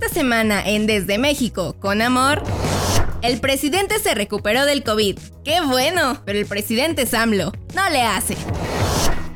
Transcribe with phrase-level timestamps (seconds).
[0.00, 2.44] Esta semana en Desde México, con amor,
[3.20, 5.18] el presidente se recuperó del COVID.
[5.44, 6.22] ¡Qué bueno!
[6.24, 8.36] Pero el presidente Samlo no le hace.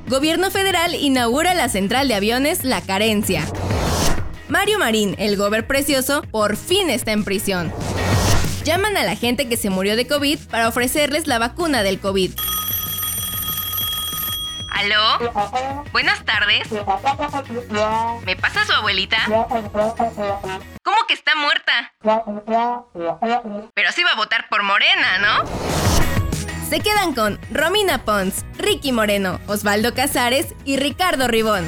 [0.07, 3.45] Gobierno federal inaugura la central de aviones La Carencia.
[4.49, 7.73] Mario Marín, el gober precioso, por fin está en prisión.
[8.63, 12.31] Llaman a la gente que se murió de COVID para ofrecerles la vacuna del COVID.
[14.83, 15.85] ¿Aló?
[15.93, 16.67] Buenas tardes.
[18.25, 19.19] ¿Me pasa su abuelita?
[20.83, 21.95] ¿Cómo que está muerta?
[23.75, 25.47] Pero sí va a votar por Morena, ¿no?
[26.69, 31.65] Se quedan con Romina Pons, Ricky Moreno, Osvaldo Casares y Ricardo Ribón.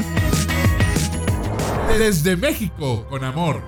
[1.96, 3.62] Desde México con amor.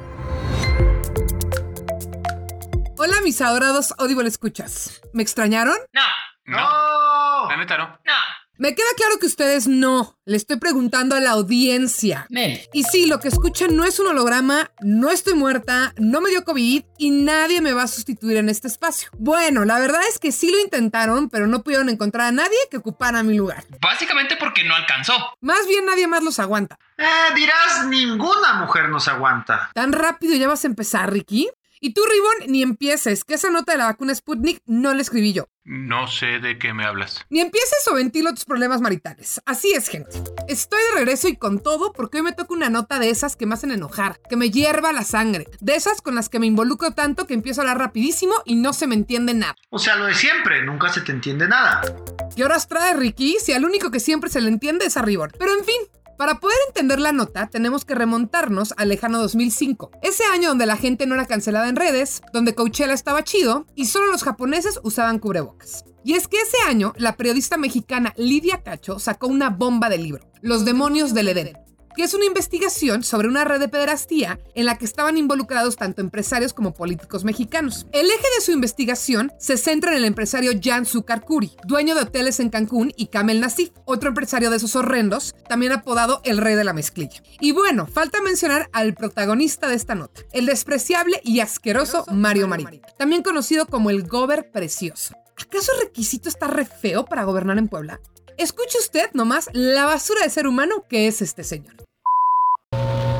[2.98, 5.00] Hola mis adorados Audible escuchas.
[5.12, 5.76] ¿Me extrañaron?
[5.92, 6.02] No.
[6.46, 7.48] No.
[7.48, 7.86] La neta no.
[8.04, 8.12] No.
[8.58, 10.18] Me queda claro que ustedes no.
[10.24, 12.26] Le estoy preguntando a la audiencia.
[12.30, 12.60] Nel.
[12.72, 16.42] Y sí, lo que escuchan no es un holograma, no estoy muerta, no me dio
[16.44, 19.10] COVID y nadie me va a sustituir en este espacio.
[19.18, 22.78] Bueno, la verdad es que sí lo intentaron, pero no pudieron encontrar a nadie que
[22.78, 23.64] ocupara mi lugar.
[23.80, 25.12] Básicamente porque no alcanzó.
[25.42, 26.78] Más bien nadie más los aguanta.
[26.96, 29.70] Eh, dirás, ninguna mujer nos aguanta.
[29.74, 31.50] ¿Tan rápido ya vas a empezar, Ricky?
[31.78, 35.34] Y tú, Ribón, ni empieces, que esa nota de la vacuna Sputnik no la escribí
[35.34, 35.46] yo.
[35.68, 37.26] No sé de qué me hablas.
[37.28, 39.42] Ni empieces o ventilo tus problemas maritales.
[39.46, 40.22] Así es, gente.
[40.46, 43.46] Estoy de regreso y con todo porque hoy me toca una nota de esas que
[43.46, 46.92] me hacen enojar, que me hierva la sangre, de esas con las que me involucro
[46.92, 49.56] tanto que empiezo a hablar rapidísimo y no se me entiende nada.
[49.70, 51.82] O sea, lo de siempre, nunca se te entiende nada.
[52.36, 53.38] ¿Qué horas trae Ricky?
[53.42, 55.32] Si al único que siempre se le entiende es a Ribón.
[55.36, 55.80] Pero en fin,
[56.16, 59.90] para poder entender la nota, tenemos que remontarnos al lejano 2005.
[60.02, 63.86] Ese año donde la gente no era cancelada en redes, donde Coachella estaba chido y
[63.86, 65.84] solo los japoneses usaban cubrebocas.
[66.04, 70.30] Y es que ese año, la periodista mexicana Lidia Cacho sacó una bomba de libro,
[70.40, 71.65] Los demonios del Edén
[71.96, 76.02] que es una investigación sobre una red de pederastía en la que estaban involucrados tanto
[76.02, 77.86] empresarios como políticos mexicanos.
[77.92, 82.38] El eje de su investigación se centra en el empresario Jan Zucarcuri, dueño de hoteles
[82.38, 86.64] en Cancún, y Kamel Nasif, otro empresario de esos horrendos, también apodado el rey de
[86.64, 87.22] la mezclilla.
[87.40, 92.82] Y bueno, falta mencionar al protagonista de esta nota, el despreciable y asqueroso Mario Marín,
[92.98, 95.14] también conocido como el Gober Precioso.
[95.38, 98.00] ¿Acaso el requisito está re feo para gobernar en Puebla?
[98.38, 101.85] Escuche usted nomás la basura de ser humano que es este señor.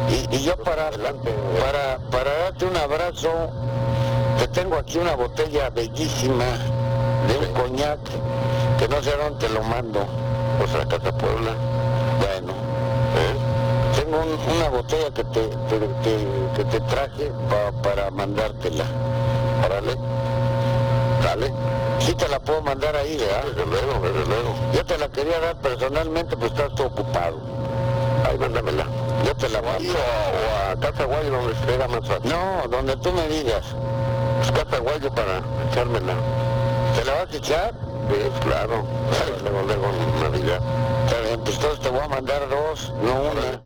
[0.09, 3.29] Y, y yo para, para, para darte un abrazo,
[4.39, 6.45] te tengo aquí una botella bellísima
[7.29, 7.99] de un coñac,
[8.79, 10.07] que no sé a dónde te lo mando,
[10.59, 11.53] pues a la Casa Puebla.
[12.19, 13.97] Bueno, ¿eh?
[13.97, 18.85] tengo un- una botella que te, te- te- que te traje pa- para mandártela.
[19.65, 19.97] Órale,
[21.25, 21.53] dale.
[21.99, 23.45] Sí te la puedo mandar ahí, ¿verdad?
[23.47, 24.55] Desde luego, desde luego.
[24.73, 27.39] Yo te la quería dar personalmente, pues estás todo ocupado.
[28.27, 28.87] Ahí mándamela.
[29.25, 29.93] Yo te la mando.
[29.93, 32.31] O a Casa Guayo donde esté más fácil.
[32.31, 33.65] No, donde tú me digas.
[34.39, 36.15] Pues Casa Guayo para echármela.
[36.97, 37.75] ¿Te la vas a echar?
[38.11, 38.85] Sí, claro.
[39.43, 39.87] Luego, luego,
[40.23, 40.61] Navidad.
[41.07, 43.66] Está bien, pues entonces te voy a mandar dos, no una.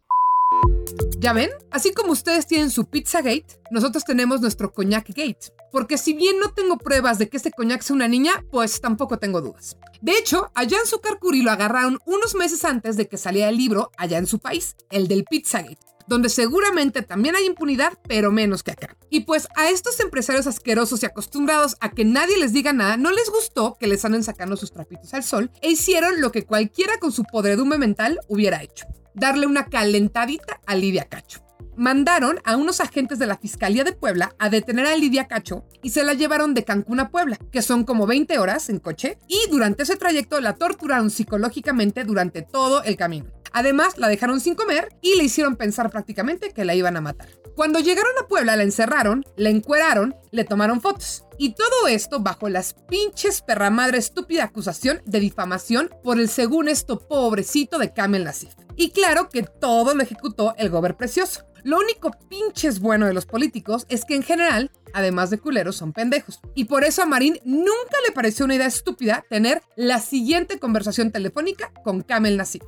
[1.20, 1.50] ¿Ya ven?
[1.70, 5.52] Así como ustedes tienen su Pizzagate, nosotros tenemos nuestro Coñac Gate.
[5.70, 9.18] Porque si bien no tengo pruebas de que este coñac sea una niña, pues tampoco
[9.18, 9.76] tengo dudas.
[10.00, 13.90] De hecho, a Jan Zucarcuri lo agarraron unos meses antes de que saliera el libro
[13.98, 15.76] allá en su país, el del Pizzagate,
[16.06, 18.96] donde seguramente también hay impunidad, pero menos que acá.
[19.10, 23.10] Y pues a estos empresarios asquerosos y acostumbrados a que nadie les diga nada, no
[23.10, 26.96] les gustó que les anden sacando sus trapitos al sol e hicieron lo que cualquiera
[26.98, 28.86] con su podredumbre mental hubiera hecho.
[29.14, 31.44] Darle una calentadita a Lidia Cacho.
[31.76, 35.90] Mandaron a unos agentes de la Fiscalía de Puebla a detener a Lidia Cacho y
[35.90, 39.38] se la llevaron de Cancún a Puebla, que son como 20 horas en coche, y
[39.50, 43.26] durante ese trayecto la torturaron psicológicamente durante todo el camino.
[43.52, 47.28] Además, la dejaron sin comer y le hicieron pensar prácticamente que la iban a matar.
[47.56, 51.24] Cuando llegaron a Puebla, la encerraron, la encueraron, le tomaron fotos.
[51.36, 57.00] Y todo esto bajo las pinches perramadre estúpida acusación de difamación por el según esto
[57.08, 58.54] pobrecito de Kamel Nasif.
[58.76, 61.44] Y claro que todo lo ejecutó el gober precioso.
[61.62, 65.92] Lo único pinches bueno de los políticos es que en general, además de culeros, son
[65.92, 66.40] pendejos.
[66.54, 71.10] Y por eso a Marín nunca le pareció una idea estúpida tener la siguiente conversación
[71.10, 72.62] telefónica con Kamel Nasif.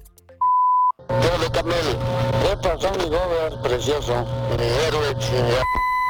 [1.08, 1.76] Yo Camel,
[2.42, 4.26] ¿qué pasó mi gober precioso?
[4.58, 5.64] Mi héroe chingado.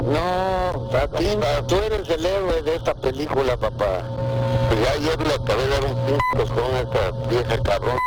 [0.04, 1.26] No, ti,
[1.68, 4.02] tú eres el héroe de esta película, papá.
[4.68, 7.98] Pues ya ayer le acabé de dar un pinto con esta vieja cabrón.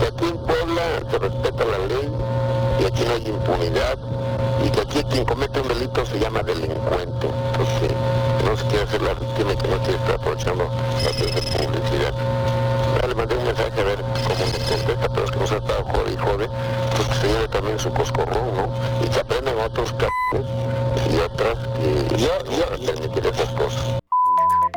[0.00, 2.12] Que aquí en Puebla se respeta la ley
[2.80, 3.98] y aquí no hay impunidad
[4.64, 7.26] y que aquí quien comete un delito se llama delincuente.
[7.52, 7.92] Entonces,
[8.44, 12.14] no se quiere hacer la víctima que no quiere estar aprovechando la publicidad.
[13.00, 15.56] Ya le mandé un mensaje a ver cómo me contesta, pero es que no se
[15.56, 16.48] estado jode y jode,
[16.96, 18.68] pues que se lleve también su coscorrón, ¿no?
[19.04, 20.50] Y que aprendan otros cabrones
[21.10, 23.98] y otras, y yo, yo permitir esas cosas.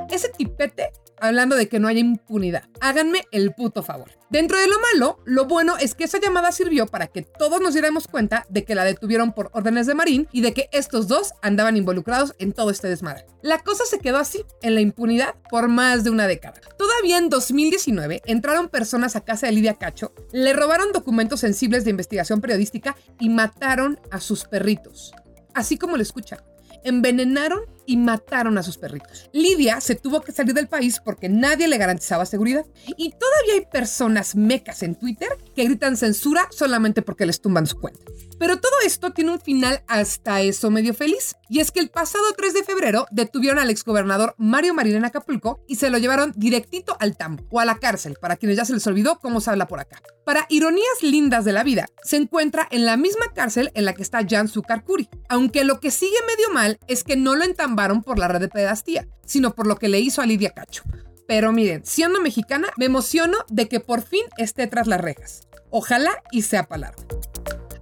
[0.09, 0.86] Ese tipete
[1.19, 2.63] hablando de que no haya impunidad.
[2.81, 4.11] Háganme el puto favor.
[4.29, 7.73] Dentro de lo malo, lo bueno es que esa llamada sirvió para que todos nos
[7.73, 11.33] diéramos cuenta de que la detuvieron por órdenes de Marín y de que estos dos
[11.41, 13.25] andaban involucrados en todo este desmadre.
[13.41, 16.59] La cosa se quedó así, en la impunidad, por más de una década.
[16.77, 21.91] Todavía en 2019 entraron personas a casa de Lidia Cacho, le robaron documentos sensibles de
[21.91, 25.13] investigación periodística y mataron a sus perritos.
[25.53, 26.39] Así como lo escuchan
[26.83, 29.29] envenenaron y mataron a sus perritos.
[29.33, 32.65] Lidia se tuvo que salir del país porque nadie le garantizaba seguridad.
[32.97, 37.79] Y todavía hay personas mecas en Twitter que gritan censura solamente porque les tumban su
[37.79, 38.01] cuenta.
[38.39, 41.35] Pero todo esto tiene un final hasta eso medio feliz.
[41.49, 45.63] Y es que el pasado 3 de febrero detuvieron al exgobernador Mario Marín en Acapulco
[45.67, 48.73] y se lo llevaron directito al tambo o a la cárcel, para quienes ya se
[48.73, 50.01] les olvidó cómo se habla por acá.
[50.25, 54.03] Para ironías lindas de la vida, se encuentra en la misma cárcel en la que
[54.03, 55.09] está Jan Sukarkuri.
[55.29, 58.49] Aunque lo que sigue medio mal es que no lo entambaron por la red de
[58.49, 60.83] pedastía, sino por lo que le hizo a Lidia Cacho.
[61.27, 65.41] Pero miren, siendo mexicana, me emociono de que por fin esté tras las rejas.
[65.69, 66.93] Ojalá y sea para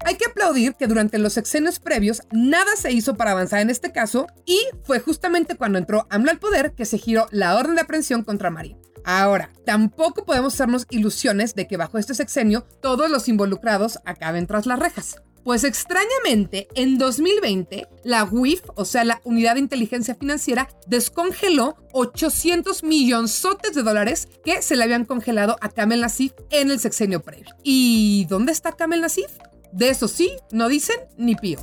[0.05, 3.91] hay que aplaudir que durante los sexenios previos nada se hizo para avanzar en este
[3.91, 7.81] caso y fue justamente cuando entró AMLO al poder que se giró la orden de
[7.81, 8.77] aprehensión contra Marín.
[9.03, 14.67] Ahora, tampoco podemos hacernos ilusiones de que bajo este sexenio todos los involucrados acaben tras
[14.67, 15.15] las rejas.
[15.43, 22.83] Pues extrañamente, en 2020, la UIF, o sea, la Unidad de Inteligencia Financiera, descongeló 800
[22.83, 27.55] millonzotes de dólares que se le habían congelado a Kamel Nasif en el sexenio previo.
[27.63, 29.29] ¿Y dónde está Kamel Nasif?
[29.75, 31.59] De eso sí, no dicen ni pío.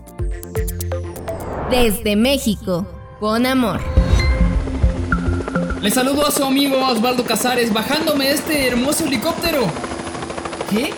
[1.70, 2.86] Desde México,
[3.18, 3.80] con amor.
[5.80, 9.62] Le saludo a su amigo Osvaldo Casares bajándome este hermoso helicóptero.
[10.68, 10.92] ¿Qué?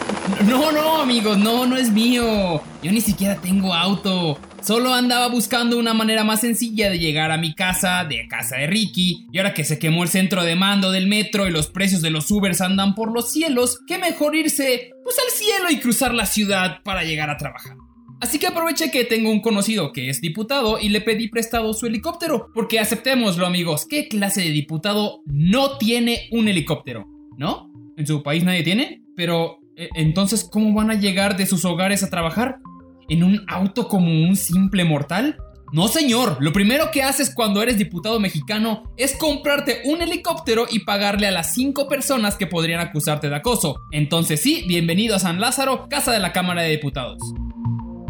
[0.44, 2.61] No, no, amigos, no, no es mío.
[2.82, 4.37] Yo ni siquiera tengo auto.
[4.64, 8.66] Solo andaba buscando una manera más sencilla de llegar a mi casa, de casa de
[8.66, 12.00] Ricky, y ahora que se quemó el centro de mando del metro y los precios
[12.00, 16.14] de los Ubers andan por los cielos, qué mejor irse pues al cielo y cruzar
[16.14, 17.76] la ciudad para llegar a trabajar.
[18.22, 21.84] Así que aproveché que tengo un conocido que es diputado y le pedí prestado su
[21.84, 27.06] helicóptero, porque aceptémoslo amigos, ¿qué clase de diputado no tiene un helicóptero?
[27.37, 27.70] ¿No?
[27.99, 29.02] ¿En su país nadie tiene?
[29.14, 32.61] Pero, e, entonces, ¿cómo van a llegar de sus hogares a trabajar?
[33.08, 35.36] En un auto como un simple mortal?
[35.72, 36.36] No, señor.
[36.40, 41.32] Lo primero que haces cuando eres diputado mexicano es comprarte un helicóptero y pagarle a
[41.32, 43.80] las 5 personas que podrían acusarte de acoso.
[43.90, 47.18] Entonces sí, bienvenido a San Lázaro, casa de la Cámara de Diputados.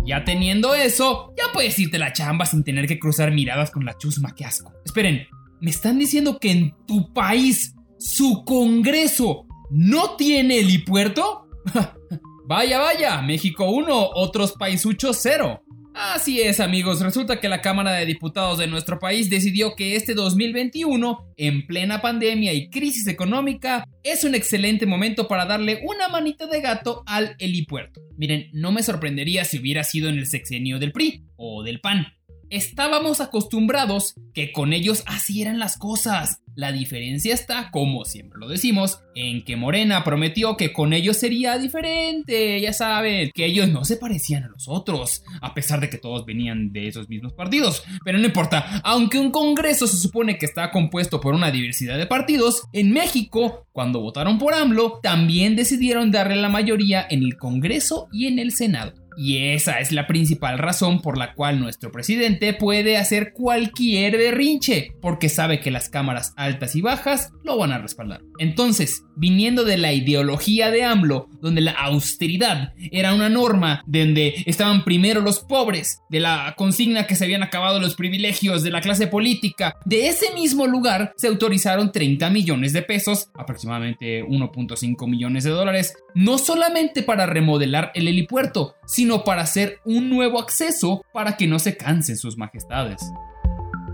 [0.07, 3.97] Ya teniendo eso, ya puedes irte la chamba sin tener que cruzar miradas con la
[3.97, 4.75] chusma, qué asco.
[4.85, 5.27] Esperen,
[5.63, 11.49] ¿me están diciendo que en tu país su Congreso no tiene helipuerto?
[12.47, 15.63] Vaya, vaya, México 1, otros paisuchos 0.
[15.95, 20.13] Así es amigos, resulta que la Cámara de Diputados de nuestro país decidió que este
[20.13, 26.47] 2021, en plena pandemia y crisis económica, es un excelente momento para darle una manita
[26.47, 28.03] de gato al helipuerto.
[28.19, 32.09] Miren, no me sorprendería si hubiera sido en el sexenio del PRI o del PAN.
[32.51, 36.43] Estábamos acostumbrados que con ellos así eran las cosas.
[36.57, 41.59] La diferencia está, como siempre lo decimos, en que Morena prometió que con ellos sería
[41.59, 45.99] diferente, ya saben, que ellos no se parecían a los otros, a pesar de que
[45.99, 47.83] todos venían de esos mismos partidos.
[48.05, 52.07] Pero no importa, aunque un Congreso se supone que está compuesto por una diversidad de
[52.07, 58.09] partidos, en México, cuando votaron por AMLO, también decidieron darle la mayoría en el Congreso
[58.13, 59.04] y en el Senado.
[59.17, 64.93] Y esa es la principal razón por la cual nuestro presidente puede hacer cualquier berrinche,
[65.01, 68.23] porque sabe que las cámaras altas y bajas lo van a respaldar.
[68.39, 74.85] Entonces, viniendo de la ideología de AMLO, donde la austeridad era una norma, donde estaban
[74.85, 79.07] primero los pobres, de la consigna que se habían acabado los privilegios de la clase
[79.07, 85.51] política, de ese mismo lugar se autorizaron 30 millones de pesos, aproximadamente 1.5 millones de
[85.51, 91.47] dólares, no solamente para remodelar el helipuerto, sino para hacer un nuevo acceso para que
[91.47, 93.03] no se cansen sus majestades.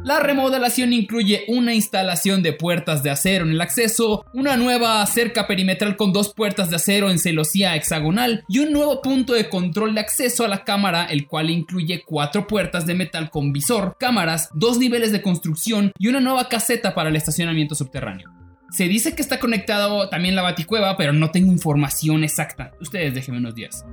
[0.02, 5.46] La remodelación incluye una instalación de puertas de acero en el acceso, una nueva cerca
[5.46, 9.94] perimetral con dos puertas de acero en celosía hexagonal y un nuevo punto de control
[9.94, 14.48] de acceso a la cámara, el cual incluye cuatro puertas de metal con visor, cámaras,
[14.54, 18.30] dos niveles de construcción y una nueva caseta para el estacionamiento subterráneo.
[18.70, 22.72] Se dice que está conectado también la baticueva, pero no tengo información exacta.
[22.80, 23.84] Ustedes déjenme unos días.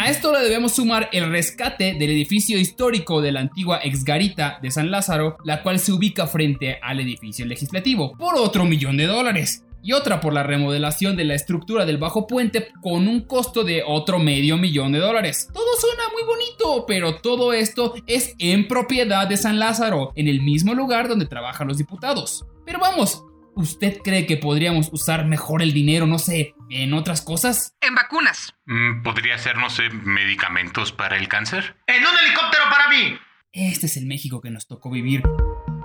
[0.00, 4.70] A esto le debemos sumar el rescate del edificio histórico de la antigua exgarita de
[4.70, 9.66] San Lázaro, la cual se ubica frente al edificio legislativo, por otro millón de dólares.
[9.82, 13.82] Y otra por la remodelación de la estructura del bajo puente con un costo de
[13.86, 15.50] otro medio millón de dólares.
[15.52, 20.40] Todo suena muy bonito, pero todo esto es en propiedad de San Lázaro, en el
[20.40, 22.46] mismo lugar donde trabajan los diputados.
[22.64, 23.22] Pero vamos,
[23.60, 27.76] ¿Usted cree que podríamos usar mejor el dinero, no sé, en otras cosas?
[27.82, 28.54] En vacunas.
[28.64, 31.76] Mm, ¿Podría ser, no sé, medicamentos para el cáncer?
[31.86, 33.18] ¡En un helicóptero para mí!
[33.52, 35.22] Este es el México que nos tocó vivir.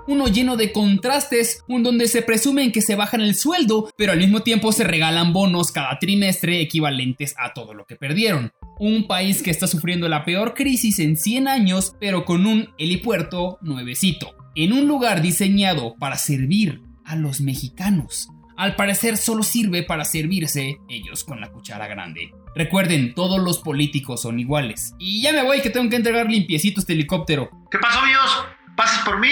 [0.07, 4.19] Uno lleno de contrastes, un donde se presumen que se bajan el sueldo, pero al
[4.19, 8.53] mismo tiempo se regalan bonos cada trimestre equivalentes a todo lo que perdieron.
[8.79, 13.57] Un país que está sufriendo la peor crisis en 100 años, pero con un helipuerto
[13.61, 14.33] nuevecito.
[14.55, 18.29] En un lugar diseñado para servir a los mexicanos.
[18.57, 22.33] Al parecer solo sirve para servirse ellos con la cuchara grande.
[22.55, 24.95] Recuerden, todos los políticos son iguales.
[24.97, 27.49] Y ya me voy que tengo que entregar limpiecito este helicóptero.
[27.69, 28.45] ¿Qué pasó, amigos?
[28.77, 29.27] ¿Pasas por mí?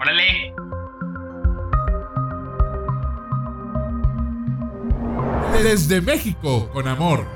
[0.00, 0.52] Órale.
[5.62, 7.26] Desde México, con amor.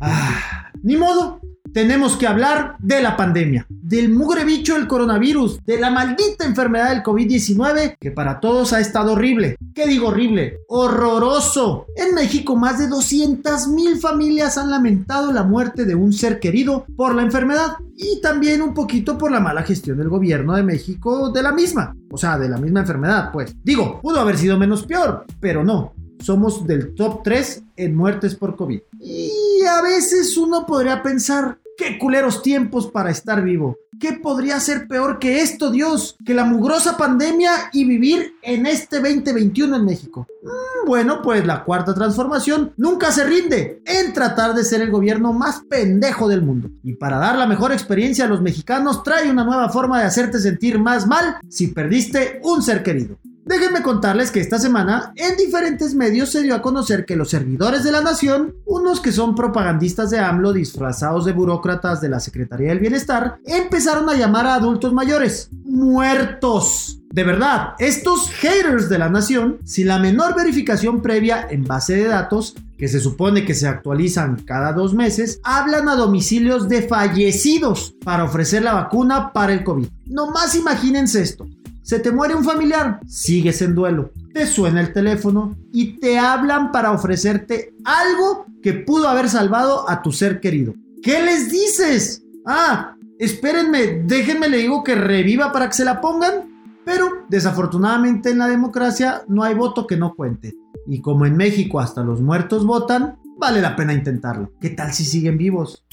[0.00, 1.39] Ah, ni modo.
[1.72, 6.90] Tenemos que hablar de la pandemia, del mugre bicho del coronavirus, de la maldita enfermedad
[6.90, 9.56] del COVID-19, que para todos ha estado horrible.
[9.72, 10.58] ¿Qué digo horrible?
[10.68, 11.86] Horroroso.
[11.94, 16.86] En México más de 200 mil familias han lamentado la muerte de un ser querido
[16.96, 21.30] por la enfermedad y también un poquito por la mala gestión del gobierno de México
[21.30, 21.94] de la misma.
[22.10, 23.54] O sea, de la misma enfermedad, pues.
[23.62, 28.56] Digo, pudo haber sido menos peor, pero no somos del top 3 en muertes por
[28.56, 28.80] COVID.
[29.00, 33.78] Y a veces uno podría pensar, qué culeros tiempos para estar vivo.
[33.98, 36.16] ¿Qué podría ser peor que esto, Dios?
[36.24, 40.26] Que la mugrosa pandemia y vivir en este 2021 en México.
[40.42, 45.32] Mm, bueno, pues la cuarta transformación nunca se rinde en tratar de ser el gobierno
[45.32, 46.70] más pendejo del mundo.
[46.82, 50.38] Y para dar la mejor experiencia a los mexicanos, trae una nueva forma de hacerte
[50.38, 53.18] sentir más mal si perdiste un ser querido.
[53.50, 57.82] Déjenme contarles que esta semana en diferentes medios se dio a conocer que los servidores
[57.82, 62.68] de la nación, unos que son propagandistas de AMLO disfrazados de burócratas de la Secretaría
[62.68, 67.00] del Bienestar, empezaron a llamar a adultos mayores muertos.
[67.10, 72.04] De verdad, estos haters de la nación, sin la menor verificación previa en base de
[72.04, 77.96] datos, que se supone que se actualizan cada dos meses, hablan a domicilios de fallecidos
[78.04, 79.88] para ofrecer la vacuna para el COVID.
[80.06, 81.48] Nomás imagínense esto.
[81.90, 84.12] Se te muere un familiar, sigues en duelo.
[84.32, 90.00] Te suena el teléfono y te hablan para ofrecerte algo que pudo haber salvado a
[90.00, 90.72] tu ser querido.
[91.02, 92.22] ¿Qué les dices?
[92.46, 96.78] Ah, espérenme, déjenme le digo que reviva para que se la pongan.
[96.84, 100.54] Pero desafortunadamente en la democracia no hay voto que no cuente.
[100.86, 104.52] Y como en México hasta los muertos votan, vale la pena intentarlo.
[104.60, 105.84] ¿Qué tal si siguen vivos?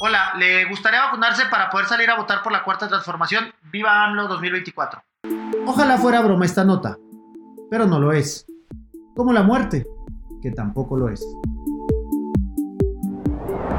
[0.00, 3.44] Hola, ¿le gustaría vacunarse para poder salir a votar por la cuarta transformación?
[3.70, 5.00] Viva AMLO 2024.
[5.66, 6.98] Ojalá fuera broma esta nota,
[7.70, 8.44] pero no lo es.
[9.14, 9.86] Como la muerte,
[10.42, 11.24] que tampoco lo es.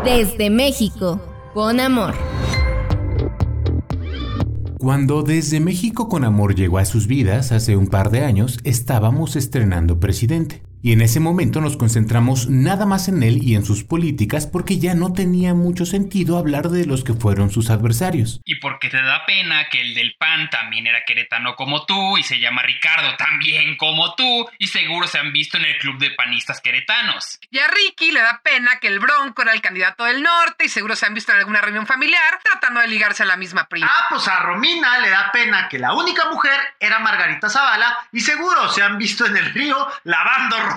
[0.06, 1.20] Desde México,
[1.54, 2.14] con amor.
[4.78, 9.36] Cuando Desde México con Amor llegó a sus vidas hace un par de años, estábamos
[9.36, 10.62] estrenando presidente.
[10.86, 14.78] Y en ese momento nos concentramos nada más en él y en sus políticas porque
[14.78, 18.40] ya no tenía mucho sentido hablar de los que fueron sus adversarios.
[18.46, 22.22] Y porque te da pena que el del PAN también era queretano como tú y
[22.22, 26.12] se llama Ricardo también como tú y seguro se han visto en el club de
[26.12, 27.40] panistas queretanos.
[27.50, 30.70] Y a Ricky le da pena que el Bronco era el candidato del norte y
[30.70, 33.90] seguro se han visto en alguna reunión familiar tratando de ligarse a la misma prima.
[33.90, 38.20] Ah, pues a Romina le da pena que la única mujer era Margarita Zavala y
[38.20, 40.75] seguro se han visto en el río lavando ropa.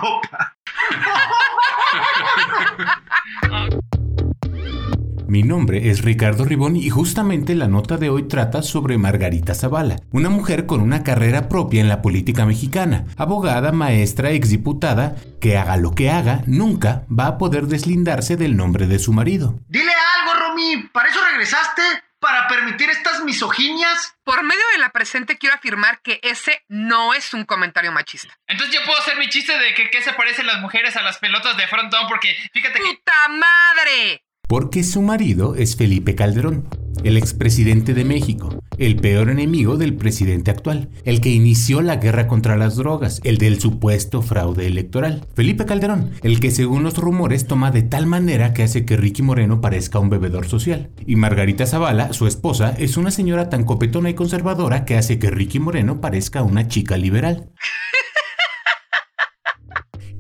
[5.29, 9.97] Mi nombre es Ricardo Ribón y justamente la nota de hoy trata sobre Margarita Zavala,
[10.11, 15.77] una mujer con una carrera propia en la política mexicana, abogada, maestra, exdiputada, que haga
[15.77, 19.59] lo que haga, nunca va a poder deslindarse del nombre de su marido.
[19.69, 21.83] Dile algo, Romy, ¿para eso regresaste?
[22.21, 24.15] Para permitir estas misoginias?
[24.25, 28.37] Por medio de la presente quiero afirmar que ese no es un comentario machista.
[28.47, 31.19] Entonces yo puedo hacer mi chiste de que qué se parecen las mujeres a las
[31.19, 32.85] pelotas de frontón porque fíjate que...
[32.85, 34.25] ¡Puta madre!
[34.49, 36.65] Porque su marido es Felipe Calderón,
[37.05, 42.29] el expresidente de México, el peor enemigo del presidente actual, el que inició la guerra
[42.29, 45.27] contra las drogas, el del supuesto fraude electoral.
[45.35, 49.21] Felipe Calderón, el que según los rumores toma de tal manera que hace que Ricky
[49.21, 50.93] Moreno parezca un bebedor social.
[51.07, 55.29] Y Margarita Zavala, su esposa, es una señora tan copetona y conservadora que hace que
[55.29, 57.51] Ricky Moreno parezca una chica liberal.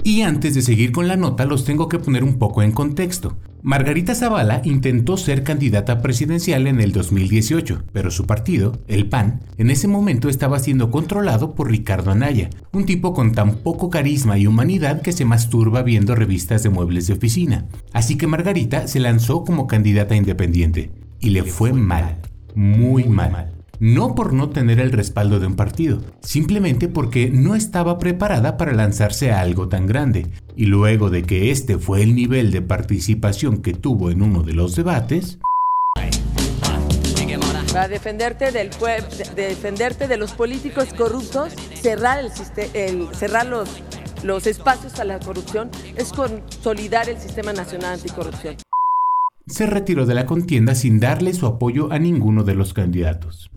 [0.08, 3.36] Y antes de seguir con la nota, los tengo que poner un poco en contexto.
[3.68, 9.68] Margarita Zavala intentó ser candidata presidencial en el 2018, pero su partido, el PAN, en
[9.68, 14.46] ese momento estaba siendo controlado por Ricardo Anaya, un tipo con tan poco carisma y
[14.46, 17.66] humanidad que se masturba viendo revistas de muebles de oficina.
[17.92, 20.90] Así que Margarita se lanzó como candidata independiente.
[21.20, 22.22] Y le fue mal,
[22.54, 27.98] muy mal no por no tener el respaldo de un partido, simplemente porque no estaba
[27.98, 32.50] preparada para lanzarse a algo tan grande, y luego de que este fue el nivel
[32.50, 35.38] de participación que tuvo en uno de los debates,
[37.72, 38.70] para defenderte del
[39.36, 42.30] de defenderte de los políticos corruptos, cerrar el,
[42.74, 43.68] el cerrar los
[44.24, 48.56] los espacios a la corrupción es consolidar el sistema nacional anticorrupción
[49.48, 53.50] se retiró de la contienda sin darle su apoyo a ninguno de los candidatos.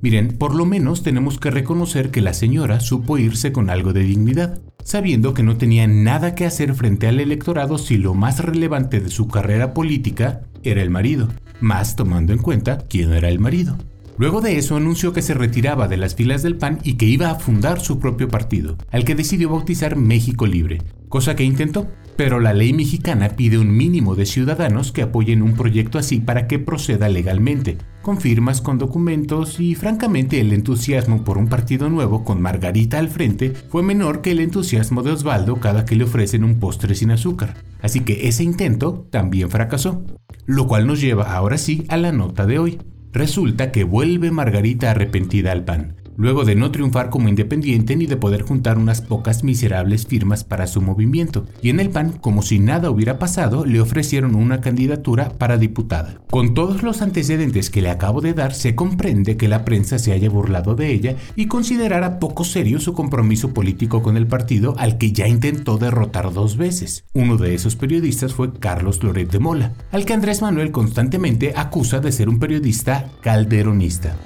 [0.00, 4.02] Miren, por lo menos tenemos que reconocer que la señora supo irse con algo de
[4.02, 9.00] dignidad, sabiendo que no tenía nada que hacer frente al electorado si lo más relevante
[9.00, 11.28] de su carrera política era el marido,
[11.60, 13.76] más tomando en cuenta quién era el marido.
[14.18, 17.30] Luego de eso anunció que se retiraba de las filas del PAN y que iba
[17.30, 21.88] a fundar su propio partido, al que decidió bautizar México Libre, cosa que intentó,
[22.22, 26.46] pero la ley mexicana pide un mínimo de ciudadanos que apoyen un proyecto así para
[26.46, 32.22] que proceda legalmente, con firmas, con documentos y francamente el entusiasmo por un partido nuevo
[32.22, 36.44] con Margarita al frente fue menor que el entusiasmo de Osvaldo cada que le ofrecen
[36.44, 37.56] un postre sin azúcar.
[37.80, 40.04] Así que ese intento también fracasó.
[40.46, 42.78] Lo cual nos lleva ahora sí a la nota de hoy.
[43.12, 48.16] Resulta que vuelve Margarita arrepentida al PAN luego de no triunfar como independiente ni de
[48.16, 51.46] poder juntar unas pocas miserables firmas para su movimiento.
[51.60, 56.20] Y en el PAN, como si nada hubiera pasado, le ofrecieron una candidatura para diputada.
[56.30, 60.12] Con todos los antecedentes que le acabo de dar, se comprende que la prensa se
[60.12, 64.98] haya burlado de ella y considerara poco serio su compromiso político con el partido al
[64.98, 67.04] que ya intentó derrotar dos veces.
[67.14, 71.98] Uno de esos periodistas fue Carlos Loret de Mola, al que Andrés Manuel constantemente acusa
[71.98, 74.16] de ser un periodista calderonista.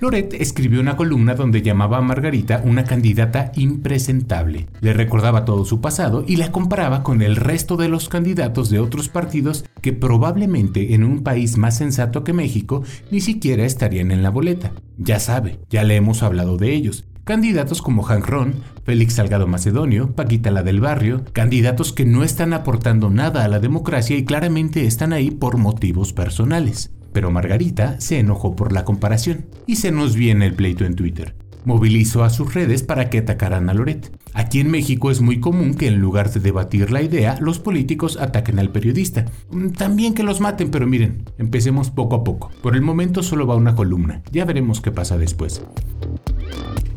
[0.00, 4.66] Loret escribió una columna donde llamaba a Margarita una candidata impresentable.
[4.80, 8.78] Le recordaba todo su pasado y la comparaba con el resto de los candidatos de
[8.78, 14.22] otros partidos que probablemente en un país más sensato que México ni siquiera estarían en
[14.22, 14.72] la boleta.
[14.96, 17.04] Ya sabe, ya le hemos hablado de ellos.
[17.24, 22.54] Candidatos como Hank Ron, Félix Salgado Macedonio, Paquita la del Barrio, candidatos que no están
[22.54, 26.90] aportando nada a la democracia y claramente están ahí por motivos personales.
[27.12, 31.34] Pero Margarita se enojó por la comparación y se nos viene el pleito en Twitter.
[31.64, 34.10] Movilizó a sus redes para que atacaran a Loret.
[34.32, 38.16] Aquí en México es muy común que en lugar de debatir la idea, los políticos
[38.18, 39.26] ataquen al periodista.
[39.50, 42.50] Mm, también que los maten, pero miren, empecemos poco a poco.
[42.62, 45.62] Por el momento solo va una columna, ya veremos qué pasa después.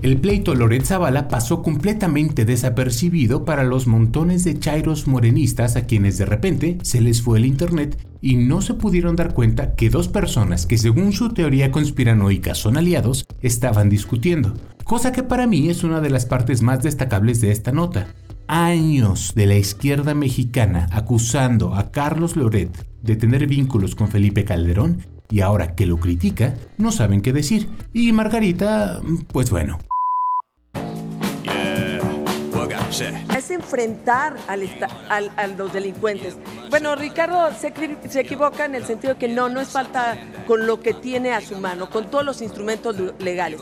[0.04, 6.18] El pleito Loret Zavala pasó completamente desapercibido para los montones de chairos morenistas a quienes
[6.18, 10.10] de repente se les fue el internet y no se pudieron dar cuenta que dos
[10.10, 15.86] personas que según su teoría conspiranoica son aliados estaban discutiendo, cosa que para mí es
[15.86, 18.08] una de las partes más destacables de esta nota.
[18.48, 24.98] Años de la izquierda mexicana acusando a Carlos Loret de tener vínculos con Felipe Calderón
[25.30, 27.70] y ahora que lo critica, no saben qué decir.
[27.94, 29.80] Y Margarita, pues bueno,
[33.02, 36.36] es enfrentar a los delincuentes.
[36.70, 37.74] Bueno, Ricardo se,
[38.10, 41.42] se, equivoca en el sentido que no, no es falta con lo que tiene a
[41.42, 43.62] su mano, con todos los instrumentos legales.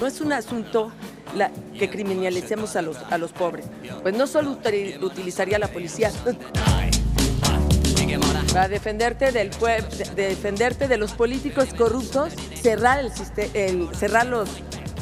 [0.00, 0.92] No es un asunto
[1.78, 3.66] que criminalicemos a los, a los pobres.
[4.02, 4.58] Pues no solo
[5.00, 6.10] utilizaría la policía.
[8.52, 9.50] Para defenderte del
[10.14, 13.10] de defenderte de los políticos corruptos, cerrar el,
[13.54, 14.48] el cerrar los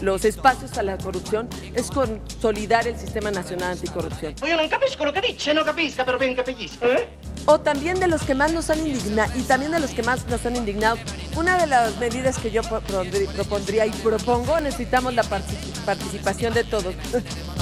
[0.01, 4.35] los espacios a la corrupción es consolidar el sistema nacional anticorrupción.
[4.37, 6.87] Yo no capisco lo que dice, no capisca, pero bien capisco.
[6.87, 7.09] ¿Eh?
[7.47, 10.27] O también de los que más nos han indignado, y también de los que más
[10.27, 10.97] nos han indignado.
[11.37, 16.95] Una de las medidas que yo propondría y propongo, necesitamos la participación de todos.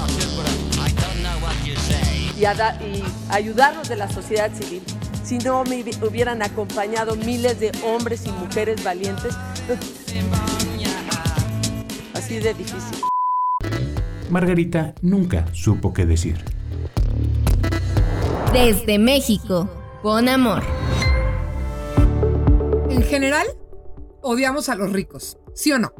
[2.37, 4.83] y, y ayudarnos de la sociedad civil.
[5.25, 9.35] Si no me hubieran acompañado miles de hombres y mujeres valientes,
[12.37, 13.05] de difícil.
[14.29, 16.45] Margarita nunca supo qué decir.
[18.53, 19.69] Desde México,
[20.03, 20.63] con amor.
[22.91, 23.47] En general,
[24.21, 25.95] odiamos a los ricos, ¿sí o no?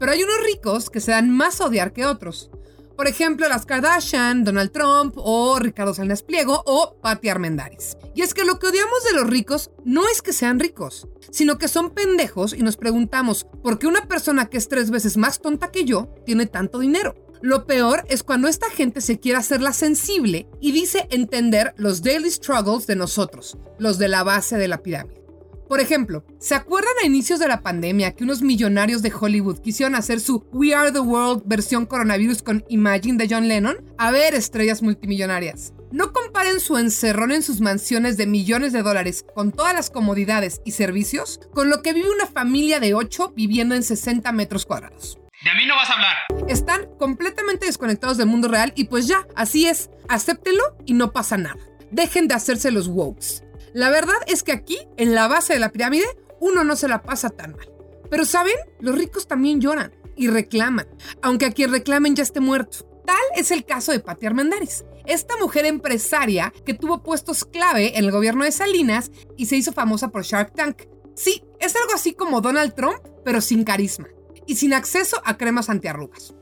[0.00, 2.50] Pero hay unos ricos que se dan más a odiar que otros.
[2.96, 7.96] Por ejemplo, las Kardashian, Donald Trump o Ricardo Salinas Pliego o Patti Armendáriz.
[8.14, 11.58] Y es que lo que odiamos de los ricos no es que sean ricos, sino
[11.58, 15.40] que son pendejos y nos preguntamos por qué una persona que es tres veces más
[15.40, 17.16] tonta que yo tiene tanto dinero.
[17.42, 22.30] Lo peor es cuando esta gente se quiere hacerla sensible y dice entender los daily
[22.30, 25.23] struggles de nosotros, los de la base de la pirámide.
[25.68, 29.94] Por ejemplo, ¿se acuerdan a inicios de la pandemia que unos millonarios de Hollywood quisieron
[29.94, 33.76] hacer su We Are the World versión coronavirus con Imagine de John Lennon?
[33.96, 35.72] A ver, estrellas multimillonarias.
[35.90, 40.60] No comparen su encerrón en sus mansiones de millones de dólares con todas las comodidades
[40.64, 45.18] y servicios con lo que vive una familia de 8 viviendo en 60 metros cuadrados.
[45.44, 46.48] De a mí no vas a hablar.
[46.48, 49.90] Están completamente desconectados del mundo real y pues ya, así es.
[50.08, 51.60] Acéptelo y no pasa nada.
[51.90, 53.43] Dejen de hacerse los wokes.
[53.74, 56.06] La verdad es que aquí, en la base de la pirámide,
[56.38, 57.68] uno no se la pasa tan mal.
[58.08, 58.54] Pero ¿saben?
[58.78, 60.86] Los ricos también lloran y reclaman,
[61.22, 63.02] aunque a quien reclamen ya esté muerto.
[63.04, 68.04] Tal es el caso de Patti Armendáriz, esta mujer empresaria que tuvo puestos clave en
[68.04, 70.82] el gobierno de Salinas y se hizo famosa por Shark Tank.
[71.16, 74.06] Sí, es algo así como Donald Trump, pero sin carisma
[74.46, 76.32] y sin acceso a cremas antiarrugas.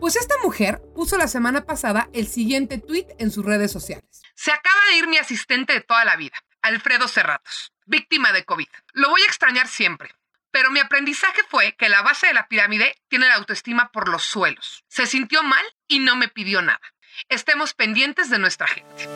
[0.00, 4.22] Pues esta mujer puso la semana pasada el siguiente tweet en sus redes sociales.
[4.34, 6.34] Se acaba de ir mi asistente de toda la vida.
[6.62, 8.68] Alfredo Cerratos, víctima de COVID.
[8.92, 10.14] Lo voy a extrañar siempre.
[10.52, 14.24] Pero mi aprendizaje fue que la base de la pirámide tiene la autoestima por los
[14.24, 14.84] suelos.
[14.88, 16.80] Se sintió mal y no me pidió nada.
[17.28, 19.08] Estemos pendientes de nuestra gente.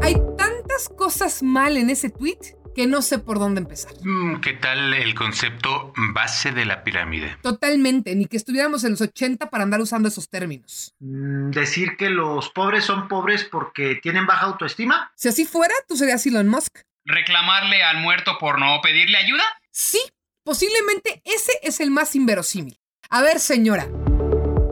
[0.00, 2.38] Hay tantas cosas mal en ese tweet
[2.78, 3.90] que no sé por dónde empezar.
[4.04, 7.36] Mm, ¿Qué tal el concepto base de la pirámide?
[7.42, 10.94] Totalmente, ni que estuviéramos en los 80 para andar usando esos términos.
[11.00, 15.10] Mm, Decir que los pobres son pobres porque tienen baja autoestima.
[15.16, 16.78] Si así fuera, tú serías Elon Musk.
[17.04, 19.42] ¿Reclamarle al muerto por no pedirle ayuda?
[19.72, 19.98] Sí,
[20.44, 22.78] posiblemente ese es el más inverosímil.
[23.10, 23.88] A ver, señora.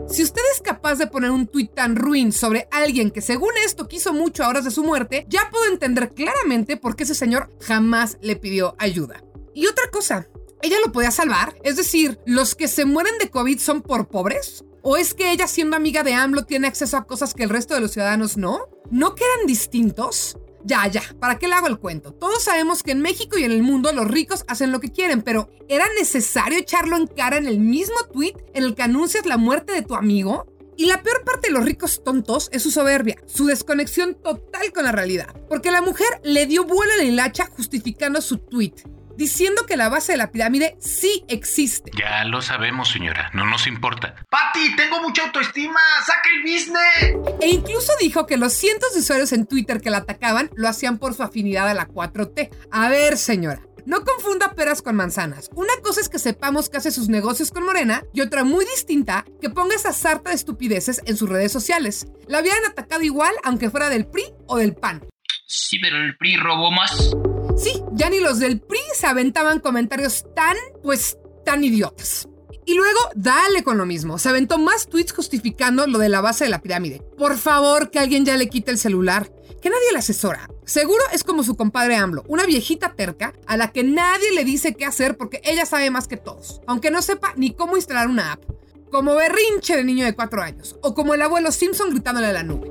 [0.08, 3.88] Si usted es capaz de poner un tuit tan ruin sobre alguien que según esto
[3.88, 7.50] quiso mucho a horas de su muerte, ya puedo entender claramente por qué ese señor
[7.60, 9.24] jamás le pidió ayuda.
[9.52, 10.28] Y otra cosa,
[10.62, 11.56] ¿ella lo podía salvar?
[11.64, 14.64] Es decir, ¿los que se mueren de COVID son por pobres?
[14.82, 17.74] ¿O es que ella siendo amiga de AMLO tiene acceso a cosas que el resto
[17.74, 18.68] de los ciudadanos no?
[18.92, 20.38] ¿No quedan distintos?
[20.66, 22.12] Ya, ya, ¿para qué le hago el cuento?
[22.12, 25.22] Todos sabemos que en México y en el mundo los ricos hacen lo que quieren,
[25.22, 29.36] pero ¿era necesario echarlo en cara en el mismo tweet en el que anuncias la
[29.36, 30.44] muerte de tu amigo?
[30.76, 34.82] Y la peor parte de los ricos tontos es su soberbia, su desconexión total con
[34.82, 35.36] la realidad.
[35.48, 38.74] Porque la mujer le dio vuelo a la hilacha justificando su tweet,
[39.16, 41.90] diciendo que la base de la pirámide sí existe.
[41.96, 44.14] Ya lo sabemos, señora, no nos importa.
[44.30, 47.36] Pati, tengo mucha autoestima, saca el business.
[47.40, 50.98] E incluso dijo que los cientos de usuarios en Twitter que la atacaban lo hacían
[50.98, 52.50] por su afinidad a la 4T.
[52.70, 53.60] A ver, señora.
[53.86, 55.48] No confunda peras con manzanas.
[55.54, 59.24] Una cosa es que sepamos que hace sus negocios con Morena y otra muy distinta
[59.40, 62.08] que ponga esa sarta de estupideces en sus redes sociales.
[62.26, 65.04] La habían atacado igual aunque fuera del PRI o del PAN.
[65.46, 67.14] Sí, pero el PRI robó más.
[67.56, 72.28] Sí, ya ni los del PRI se aventaban comentarios tan, pues, tan idiotas.
[72.64, 74.18] Y luego, dale con lo mismo.
[74.18, 77.00] Se aventó más tweets justificando lo de la base de la pirámide.
[77.16, 79.32] Por favor, que alguien ya le quite el celular.
[79.62, 80.50] Que nadie le asesora.
[80.64, 84.74] Seguro es como su compadre AMLO, una viejita terca a la que nadie le dice
[84.74, 88.32] qué hacer porque ella sabe más que todos, aunque no sepa ni cómo instalar una
[88.32, 88.44] app.
[88.90, 92.42] Como berrinche de niño de 4 años, o como el abuelo Simpson gritándole a la
[92.42, 92.70] nube.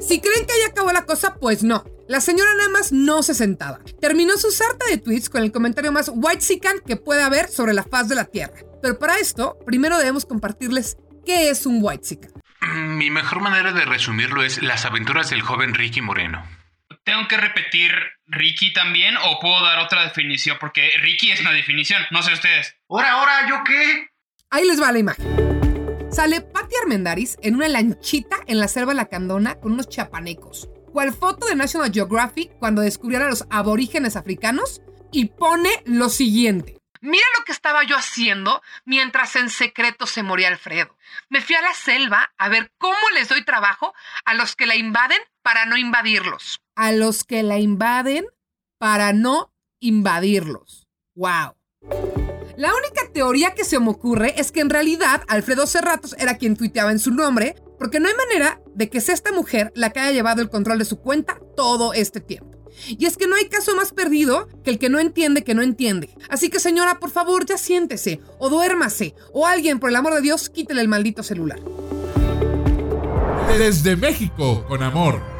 [0.00, 1.84] Si creen que ahí acabó la cosa, pues no.
[2.12, 3.78] La señora nada más no se sentaba.
[3.98, 7.84] Terminó su sarta de tweets con el comentario más white que pueda haber sobre la
[7.84, 8.52] faz de la Tierra.
[8.82, 12.20] Pero para esto, primero debemos compartirles qué es un white
[12.60, 16.46] Mi mejor manera de resumirlo es las aventuras del joven Ricky Moreno.
[17.02, 17.92] ¿Tengo que repetir
[18.26, 20.58] Ricky también o puedo dar otra definición?
[20.60, 22.76] Porque Ricky es una definición, no sé ustedes.
[22.90, 24.08] Ahora, ahora, ¿yo qué?
[24.50, 25.26] Ahí les va la imagen.
[26.12, 30.68] Sale Patti Armendaris en una lanchita en la selva lacandona con unos chapanecos.
[30.92, 36.78] Cual foto de National Geographic cuando descubrieron a los aborígenes africanos y pone lo siguiente.
[37.00, 40.96] Mira lo que estaba yo haciendo mientras en secreto se moría Alfredo.
[41.30, 43.92] Me fui a la selva a ver cómo les doy trabajo
[44.24, 46.60] a los que la invaden para no invadirlos.
[46.76, 48.26] A los que la invaden
[48.78, 50.86] para no invadirlos.
[51.16, 51.56] ¡Wow!
[52.62, 56.56] La única teoría que se me ocurre es que en realidad Alfredo Cerratos era quien
[56.56, 59.98] tuiteaba en su nombre, porque no hay manera de que sea esta mujer la que
[59.98, 62.52] haya llevado el control de su cuenta todo este tiempo.
[62.86, 65.62] Y es que no hay caso más perdido que el que no entiende que no
[65.62, 66.10] entiende.
[66.28, 70.20] Así que señora, por favor, ya siéntese, o duérmase, o alguien, por el amor de
[70.20, 71.58] Dios, quítele el maldito celular.
[73.58, 75.31] Desde México, con amor.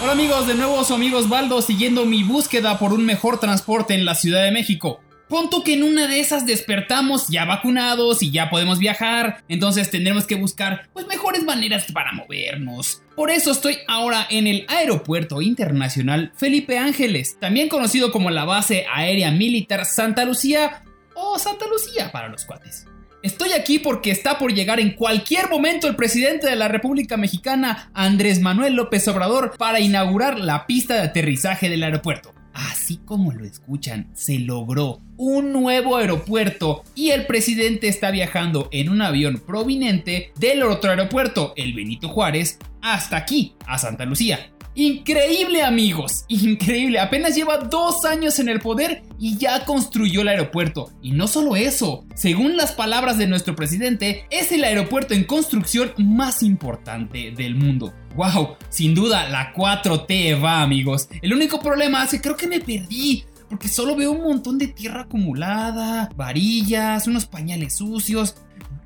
[0.00, 4.04] Hola amigos, de nuevo su amigo Osvaldo siguiendo mi búsqueda por un mejor transporte en
[4.04, 5.00] la Ciudad de México.
[5.28, 10.24] Punto que en una de esas despertamos ya vacunados y ya podemos viajar, entonces tendremos
[10.24, 13.02] que buscar pues mejores maneras para movernos.
[13.16, 18.86] Por eso estoy ahora en el Aeropuerto Internacional Felipe Ángeles, también conocido como la Base
[18.94, 20.84] Aérea Militar Santa Lucía
[21.14, 22.86] o Santa Lucía para los cuates.
[23.22, 27.90] Estoy aquí porque está por llegar en cualquier momento el presidente de la República Mexicana,
[27.92, 32.32] Andrés Manuel López Obrador, para inaugurar la pista de aterrizaje del aeropuerto.
[32.54, 38.88] Así como lo escuchan, se logró un nuevo aeropuerto y el presidente está viajando en
[38.88, 44.50] un avión proveniente del otro aeropuerto, el Benito Juárez, hasta aquí, a Santa Lucía.
[44.80, 47.00] Increíble amigos, increíble.
[47.00, 50.92] Apenas lleva dos años en el poder y ya construyó el aeropuerto.
[51.02, 55.92] Y no solo eso, según las palabras de nuestro presidente, es el aeropuerto en construcción
[55.98, 57.92] más importante del mundo.
[58.14, 58.56] ¡Wow!
[58.68, 61.08] Sin duda, la 4T va amigos.
[61.22, 63.24] El único problema es que creo que me perdí.
[63.48, 68.36] Porque solo veo un montón de tierra acumulada, varillas, unos pañales sucios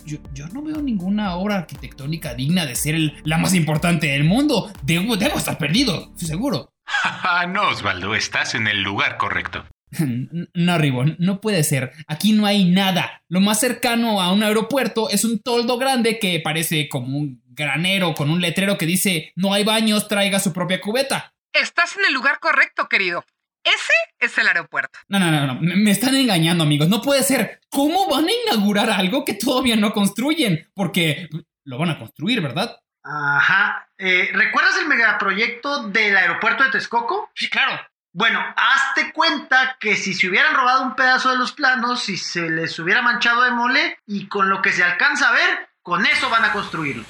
[0.04, 4.70] yo, no veo ninguna obra arquitectónica digna de ser la más importante del mundo.
[4.82, 6.72] Debo, debo estar perdido, estoy seguro.
[7.48, 9.64] no, Osvaldo, estás en el lugar correcto.
[10.54, 11.92] No, Ribón, no puede ser.
[12.06, 13.22] Aquí no hay nada.
[13.28, 18.14] Lo más cercano a un aeropuerto es un toldo grande que parece como un granero
[18.14, 21.34] con un letrero que dice no hay baños, traiga su propia cubeta.
[21.52, 23.24] Estás en el lugar correcto, querido.
[23.64, 24.98] Ese es el aeropuerto.
[25.08, 25.60] No, no, no, no.
[25.60, 26.88] Me están engañando, amigos.
[26.88, 27.60] No puede ser.
[27.68, 30.68] ¿Cómo van a inaugurar algo que todavía no construyen?
[30.74, 31.28] Porque
[31.64, 32.76] lo van a construir, ¿verdad?
[33.04, 33.88] Ajá.
[33.98, 37.30] Eh, ¿Recuerdas el megaproyecto del aeropuerto de Texcoco?
[37.34, 37.80] Sí, claro.
[38.14, 42.50] Bueno, hazte cuenta que si se hubieran robado un pedazo de los planos, si se
[42.50, 46.28] les hubiera manchado de mole y con lo que se alcanza a ver, con eso
[46.28, 47.04] van a construirlo.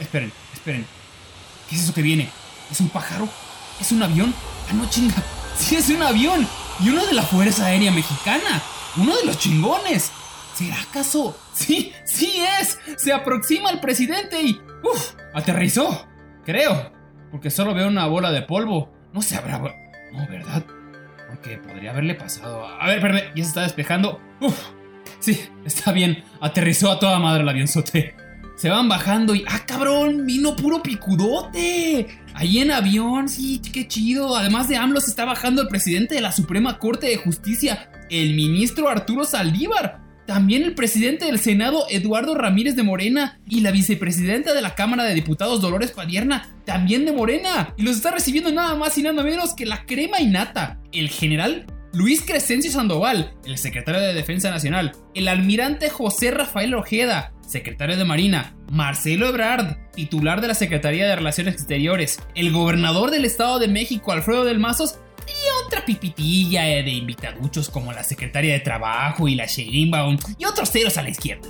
[0.00, 0.84] esperen, esperen.
[1.68, 2.28] ¿Qué es eso que viene?
[2.70, 3.28] ¿Es un pájaro?
[3.80, 4.34] ¿Es un avión?
[4.68, 5.14] Ah, no chinga.
[5.56, 6.46] Sí, es un avión.
[6.80, 8.62] Y uno de la Fuerza Aérea Mexicana.
[8.96, 10.10] Uno de los chingones.
[10.54, 11.36] ¿Será acaso?
[11.52, 12.78] Sí, sí es.
[12.96, 14.60] Se aproxima el presidente y...
[14.82, 15.14] ¡Uf!
[15.34, 16.06] Aterrizó.
[16.44, 16.92] Creo.
[17.30, 18.92] Porque solo veo una bola de polvo.
[19.12, 19.58] No se habrá...
[19.58, 20.64] No, ¿verdad?
[21.28, 22.66] Porque podría haberle pasado...
[22.66, 23.22] A ver, perdón.
[23.34, 24.20] Ya se está despejando.
[24.40, 24.58] ¡Uf!
[25.20, 26.24] Sí, está bien.
[26.40, 28.14] Aterrizó a toda madre el avionzote.
[28.62, 29.44] Se van bajando y.
[29.48, 30.24] ¡Ah, cabrón!
[30.24, 32.06] ¡Vino puro picudote!
[32.32, 34.36] Ahí en avión, sí, qué chido.
[34.36, 38.34] Además de AMLO, se está bajando el presidente de la Suprema Corte de Justicia, el
[38.34, 40.00] ministro Arturo Saldívar.
[40.28, 45.02] También el presidente del Senado, Eduardo Ramírez de Morena, y la vicepresidenta de la Cámara
[45.02, 47.74] de Diputados, Dolores Padierna, también de Morena.
[47.76, 51.08] Y los está recibiendo nada más y nada menos que la crema y nata, el
[51.08, 57.98] general Luis Crescencio Sandoval, el secretario de Defensa Nacional, el almirante José Rafael Ojeda, secretario
[57.98, 63.58] de Marina, Marcelo Ebrard, titular de la Secretaría de Relaciones Exteriores, el gobernador del Estado
[63.58, 69.28] de México, Alfredo del Mazos, y otra pipitilla de invitaduchos como la secretaria de Trabajo
[69.28, 71.46] y la Sheinbaum, y otros ceros a la izquierda.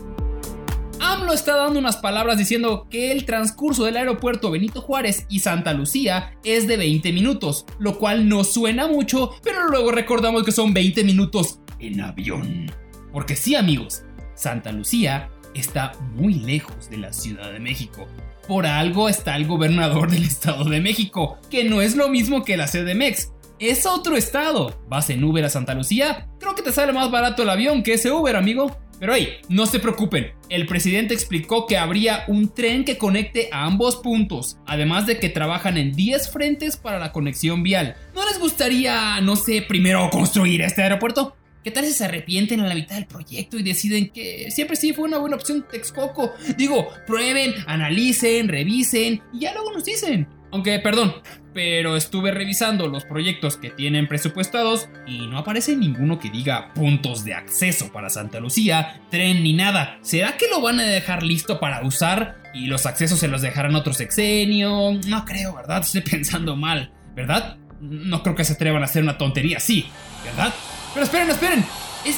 [1.05, 5.73] AMLO está dando unas palabras diciendo que el transcurso del aeropuerto Benito Juárez y Santa
[5.73, 10.73] Lucía es de 20 minutos, lo cual no suena mucho, pero luego recordamos que son
[10.73, 12.71] 20 minutos en avión.
[13.13, 14.05] Porque sí amigos,
[14.37, 18.07] Santa Lucía está muy lejos de la Ciudad de México.
[18.47, 22.57] Por algo está el gobernador del Estado de México, que no es lo mismo que
[22.57, 23.33] la CDMX.
[23.59, 24.81] Es otro estado.
[24.89, 26.29] ¿Vas en Uber a Santa Lucía?
[26.39, 28.77] Creo que te sale más barato el avión que ese Uber, amigo.
[29.03, 33.65] Pero hey, no se preocupen, el presidente explicó que habría un tren que conecte a
[33.65, 37.97] ambos puntos, además de que trabajan en 10 frentes para la conexión vial.
[38.15, 41.35] ¿No les gustaría, no sé, primero construir este aeropuerto?
[41.65, 44.93] ¿Qué tal si se arrepienten a la mitad del proyecto y deciden que siempre sí
[44.93, 46.35] fue una buena opción Texcoco?
[46.57, 50.29] Digo, prueben, analicen, revisen y ya luego nos dicen.
[50.53, 51.15] Aunque, perdón,
[51.55, 57.25] pero estuve revisando los proyectos que tienen presupuestados y no aparece ninguno que diga puntos
[57.25, 59.99] de acceso para Santa Lucía, tren ni nada.
[60.03, 63.75] ¿Será que lo van a dejar listo para usar y los accesos se los dejarán
[63.75, 64.93] otro sexenio?
[65.07, 65.81] No creo, ¿verdad?
[65.83, 67.57] Estoy pensando mal, ¿verdad?
[67.81, 69.87] No creo que se atrevan a hacer una tontería así,
[70.25, 70.53] ¿verdad?
[70.93, 71.65] Pero esperen, esperen.
[72.05, 72.17] ¿Es,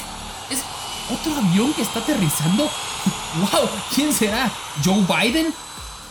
[0.51, 0.61] es
[1.09, 2.63] otro avión que está aterrizando?
[3.39, 3.69] ¡Wow!
[3.95, 4.51] ¿Quién será?
[4.83, 5.47] ¿Joe Biden?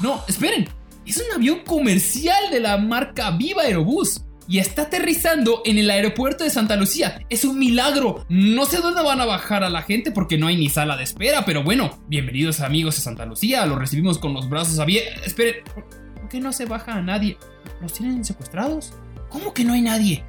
[0.01, 0.69] No, esperen.
[1.07, 6.45] Es un avión comercial de la marca Viva Aerobús y está aterrizando en el aeropuerto
[6.45, 7.21] de Santa Lucía.
[7.29, 8.25] Es un milagro.
[8.31, 11.05] No sé dónde van a bajar a la gente porque no hay ni sala de
[11.05, 13.67] espera, pero bueno, bienvenidos amigos a Santa Lucía.
[13.67, 15.27] Los recibimos con los brazos abiertos.
[15.27, 17.37] Esperen, ¿por qué no se baja a nadie?
[17.83, 18.95] ¿Los tienen secuestrados?
[19.29, 20.25] ¿Cómo que no hay nadie?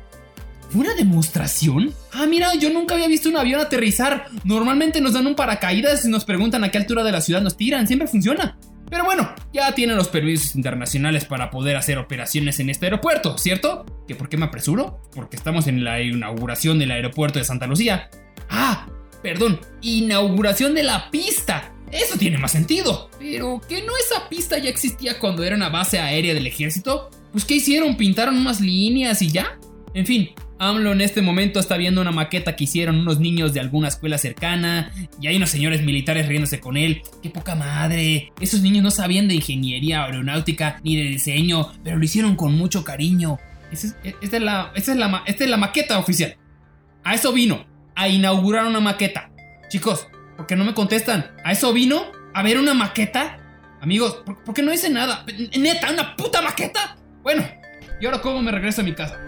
[0.72, 1.94] ¿Fue una demostración?
[2.12, 4.28] Ah, mira, yo nunca había visto un avión aterrizar.
[4.44, 7.56] Normalmente nos dan un paracaídas y nos preguntan a qué altura de la ciudad nos
[7.56, 7.88] tiran.
[7.88, 8.58] Siempre funciona.
[8.90, 13.86] Pero bueno, ya tiene los permisos internacionales para poder hacer operaciones en este aeropuerto, ¿cierto?
[14.08, 15.02] ¿Que por qué me apresuro?
[15.14, 18.10] Porque estamos en la inauguración del aeropuerto de Santa Lucía.
[18.50, 18.88] Ah,
[19.24, 21.74] perdón, inauguración de la pista.
[21.92, 23.10] Eso tiene más sentido.
[23.20, 27.10] Pero que no esa pista ya existía cuando era una base aérea del ejército.
[27.32, 27.98] Pues ¿qué hicieron?
[27.98, 29.58] ¿Pintaron unas líneas y ya?
[29.94, 33.60] En fin, AMLO en este momento está viendo una maqueta que hicieron unos niños de
[33.60, 37.02] alguna escuela cercana y hay unos señores militares riéndose con él.
[37.22, 38.32] ¡Qué poca madre!
[38.40, 42.84] Esos niños no sabían de ingeniería aeronáutica ni de diseño, pero lo hicieron con mucho
[42.84, 43.38] cariño.
[43.72, 43.88] Esta
[44.22, 46.38] es, la, esta es, la, esta es la maqueta oficial.
[47.04, 49.32] A eso vino, a inaugurar una maqueta.
[49.68, 51.32] Chicos, ¿por qué no me contestan?
[51.44, 52.12] ¿A eso vino?
[52.34, 53.40] ¿A ver una maqueta?
[53.82, 55.26] Amigos, ¿por, qué no dice nada?
[55.58, 56.96] ¿Neta, una puta maqueta?
[57.24, 57.46] Bueno,
[58.00, 59.20] ¿y ahora cómo me regreso a mi casa?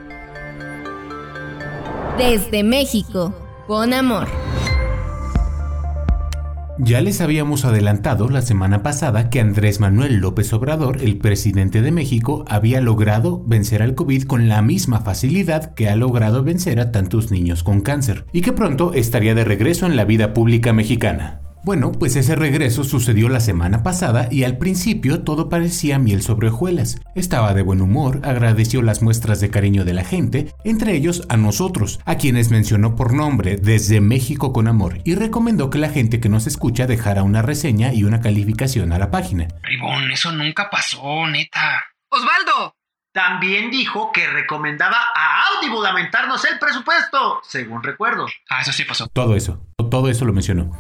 [2.18, 3.34] Desde México,
[3.68, 4.28] con amor.
[6.80, 11.92] Ya les habíamos adelantado la semana pasada que Andrés Manuel López Obrador, el presidente de
[11.92, 16.92] México, había logrado vencer al COVID con la misma facilidad que ha logrado vencer a
[16.92, 21.42] tantos niños con cáncer, y que pronto estaría de regreso en la vida pública mexicana.
[21.68, 26.48] Bueno, pues ese regreso sucedió la semana pasada y al principio todo parecía miel sobre
[26.48, 27.02] hojuelas.
[27.14, 31.36] Estaba de buen humor, agradeció las muestras de cariño de la gente, entre ellos a
[31.36, 36.22] nosotros, a quienes mencionó por nombre desde México con amor y recomendó que la gente
[36.22, 39.50] que nos escucha dejara una reseña y una calificación a la página.
[39.64, 41.84] Ribón, eso nunca pasó, neta.
[42.08, 42.78] Osvaldo,
[43.12, 48.26] también dijo que recomendaba a Audible aumentarnos el presupuesto, según recuerdo.
[48.50, 49.08] Ah, eso sí pasó.
[49.08, 50.72] Todo eso, todo eso lo mencionó.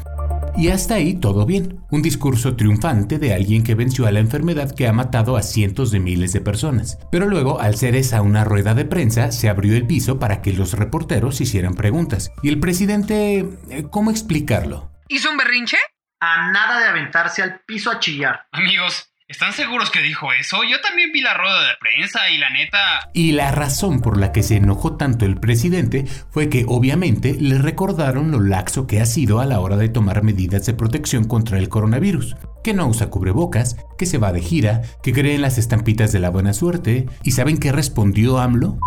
[0.57, 1.83] Y hasta ahí todo bien.
[1.91, 5.91] Un discurso triunfante de alguien que venció a la enfermedad que ha matado a cientos
[5.91, 6.97] de miles de personas.
[7.11, 10.53] Pero luego, al ser esa una rueda de prensa, se abrió el piso para que
[10.53, 12.31] los reporteros hicieran preguntas.
[12.41, 13.47] Y el presidente...
[13.69, 14.91] Eh, ¿Cómo explicarlo?
[15.09, 15.77] ¿Hizo un berrinche?
[16.19, 18.47] A nada de aventarse al piso a chillar.
[18.51, 20.63] Amigos, ¿Están seguros que dijo eso?
[20.63, 23.09] Yo también vi la rueda de prensa y la neta...
[23.11, 27.57] Y la razón por la que se enojó tanto el presidente fue que obviamente le
[27.57, 31.57] recordaron lo laxo que ha sido a la hora de tomar medidas de protección contra
[31.57, 32.37] el coronavirus.
[32.63, 36.19] Que no usa cubrebocas, que se va de gira, que cree en las estampitas de
[36.19, 37.05] la buena suerte.
[37.21, 38.79] ¿Y saben qué respondió AMLO?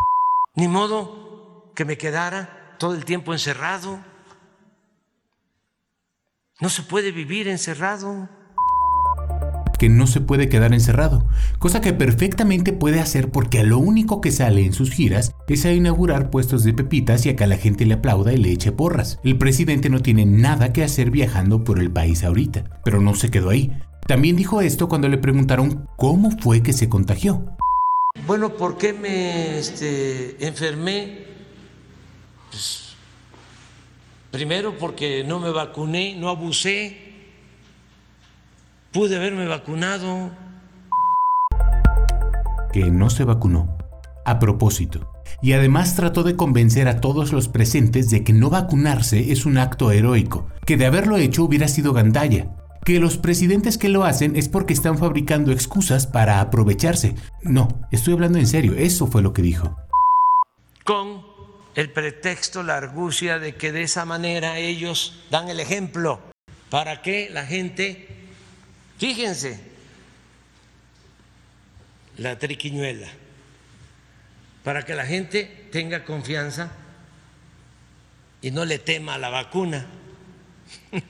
[0.54, 4.02] Ni modo que me quedara todo el tiempo encerrado.
[6.60, 8.39] No se puede vivir encerrado
[9.80, 11.26] que no se puede quedar encerrado,
[11.58, 15.64] cosa que perfectamente puede hacer porque a lo único que sale en sus giras es
[15.64, 18.72] a inaugurar puestos de pepitas y a que la gente le aplauda y le eche
[18.72, 19.18] porras.
[19.24, 23.30] El presidente no tiene nada que hacer viajando por el país ahorita, pero no se
[23.30, 23.72] quedó ahí.
[24.06, 27.42] También dijo esto cuando le preguntaron cómo fue que se contagió.
[28.26, 31.24] Bueno, ¿por qué me este, enfermé?
[32.50, 32.96] Pues,
[34.30, 37.09] primero porque no me vacuné, no abusé
[38.92, 40.32] Pude haberme vacunado.
[42.72, 43.78] Que no se vacunó.
[44.24, 45.12] A propósito.
[45.40, 49.58] Y además trató de convencer a todos los presentes de que no vacunarse es un
[49.58, 54.34] acto heroico, que de haberlo hecho hubiera sido gandalla, que los presidentes que lo hacen
[54.34, 57.14] es porque están fabricando excusas para aprovecharse.
[57.42, 59.76] No, estoy hablando en serio, eso fue lo que dijo.
[60.82, 61.22] Con
[61.76, 66.20] el pretexto, la argucia de que de esa manera ellos dan el ejemplo
[66.70, 68.19] para que la gente
[69.00, 69.58] Fíjense,
[72.18, 73.08] la triquiñuela,
[74.62, 76.70] para que la gente tenga confianza
[78.42, 79.86] y no le tema a la vacuna.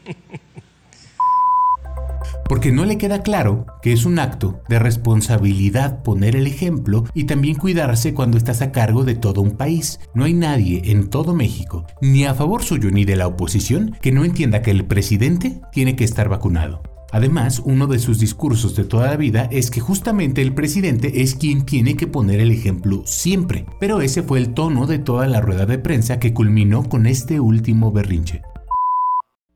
[2.49, 7.25] Porque no le queda claro que es un acto de responsabilidad poner el ejemplo y
[7.25, 9.99] también cuidarse cuando estás a cargo de todo un país.
[10.15, 14.13] No hay nadie en todo México, ni a favor suyo ni de la oposición, que
[14.13, 16.90] no entienda que el presidente tiene que estar vacunado.
[17.13, 21.35] Además, uno de sus discursos de toda la vida es que justamente el presidente es
[21.35, 25.41] quien tiene que poner el ejemplo siempre, pero ese fue el tono de toda la
[25.41, 28.43] rueda de prensa que culminó con este último berrinche.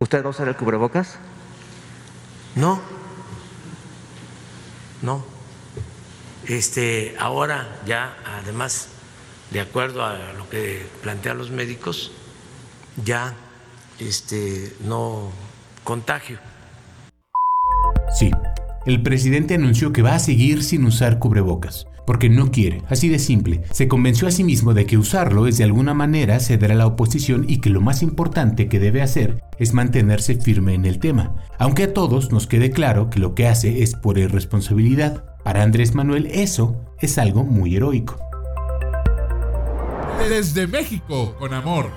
[0.01, 1.19] ¿Usted va a usar el cubrebocas?
[2.57, 2.81] No.
[5.03, 5.25] No.
[6.49, 8.89] Este, ahora ya, además,
[9.53, 12.11] de acuerdo a lo que plantean los médicos,
[13.05, 13.35] ya
[14.01, 15.31] este, no
[15.85, 16.39] contagio.
[18.13, 18.31] Sí,
[18.87, 23.19] el presidente anunció que va a seguir sin usar cubrebocas, porque no quiere, así de
[23.19, 23.63] simple.
[23.73, 26.87] Se convenció a sí mismo de que usarlo es de alguna manera ceder a la
[26.87, 31.35] oposición y que lo más importante que debe hacer es mantenerse firme en el tema,
[31.59, 35.25] aunque a todos nos quede claro que lo que hace es por irresponsabilidad.
[35.43, 38.19] Para Andrés Manuel eso es algo muy heroico.
[40.29, 41.91] Desde México, con amor.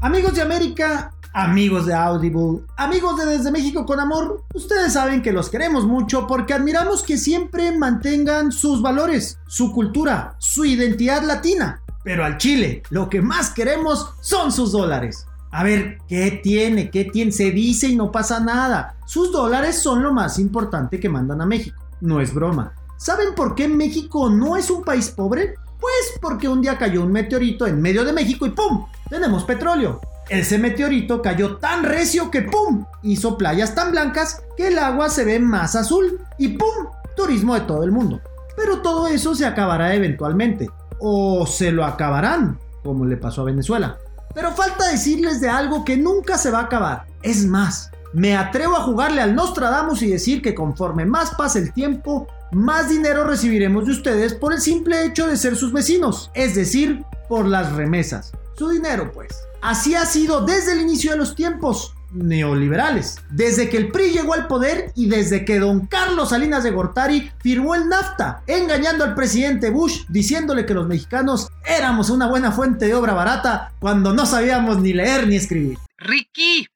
[0.00, 5.32] Amigos de América, Amigos de Audible, amigos de Desde México con Amor, ustedes saben que
[5.32, 11.80] los queremos mucho porque admiramos que siempre mantengan sus valores, su cultura, su identidad latina.
[12.04, 15.26] Pero al Chile, lo que más queremos son sus dólares.
[15.52, 16.90] A ver, ¿qué tiene?
[16.90, 17.32] ¿Qué tiene?
[17.32, 18.96] Se dice y no pasa nada.
[19.06, 21.82] Sus dólares son lo más importante que mandan a México.
[22.02, 22.74] No es broma.
[22.98, 25.54] ¿Saben por qué México no es un país pobre?
[25.80, 28.84] Pues porque un día cayó un meteorito en medio de México y ¡pum!
[29.08, 29.98] Tenemos petróleo.
[30.32, 32.86] Ese meteorito cayó tan recio que ¡pum!
[33.02, 36.86] hizo playas tan blancas que el agua se ve más azul y ¡pum!
[37.14, 38.22] turismo de todo el mundo.
[38.56, 40.70] Pero todo eso se acabará eventualmente.
[40.98, 43.98] O se lo acabarán, como le pasó a Venezuela.
[44.34, 47.04] Pero falta decirles de algo que nunca se va a acabar.
[47.20, 51.74] Es más, me atrevo a jugarle al Nostradamus y decir que conforme más pase el
[51.74, 56.54] tiempo, más dinero recibiremos de ustedes por el simple hecho de ser sus vecinos, es
[56.54, 58.32] decir, por las remesas.
[58.56, 59.28] Su dinero, pues.
[59.62, 64.34] Así ha sido desde el inicio de los tiempos neoliberales, desde que el PRI llegó
[64.34, 69.14] al poder y desde que don Carlos Salinas de Gortari firmó el NAFTA, engañando al
[69.14, 74.26] presidente Bush diciéndole que los mexicanos éramos una buena fuente de obra barata cuando no
[74.26, 75.78] sabíamos ni leer ni escribir.
[75.96, 76.66] Ricky,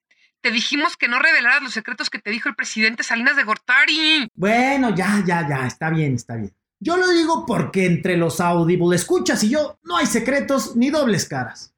[0.40, 4.28] te dijimos que no revelaras los secretos que te dijo el presidente Salinas de Gortari.
[4.36, 6.54] Bueno, ya, ya, ya, está bien, está bien.
[6.78, 11.26] Yo lo digo porque entre los Audible escuchas y yo no hay secretos ni dobles
[11.28, 11.72] caras.